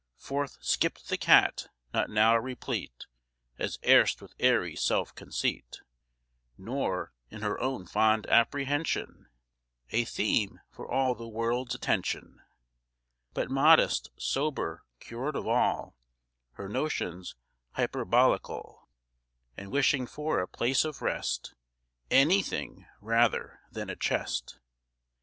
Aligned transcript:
Forth 0.17 0.57
skipp'd 0.63 1.09
the 1.09 1.17
cat, 1.19 1.67
not 1.93 2.09
now 2.09 2.35
replete 2.35 3.05
As 3.59 3.77
erst 3.87 4.19
with 4.19 4.33
airy 4.39 4.75
self 4.75 5.13
conceit, 5.13 5.81
Nor 6.57 7.13
in 7.29 7.43
her 7.43 7.59
own 7.59 7.85
fond 7.85 8.25
apprehension 8.25 9.27
A 9.91 10.03
theme 10.03 10.59
for 10.71 10.89
all 10.91 11.13
the 11.13 11.27
world's 11.27 11.75
attention, 11.75 12.41
But 13.35 13.51
modest, 13.51 14.09
sober, 14.17 14.81
cured 14.99 15.35
of 15.35 15.45
all 15.47 15.95
Her 16.53 16.67
notions 16.67 17.35
hyperbolical, 17.73 18.89
And 19.55 19.69
wishing 19.71 20.07
for 20.07 20.39
a 20.39 20.47
place 20.47 20.83
of 20.83 21.03
rest 21.03 21.53
Any 22.09 22.41
thing 22.41 22.87
rather 23.01 23.59
than 23.71 23.87
a 23.91 23.95
chest. 23.95 24.57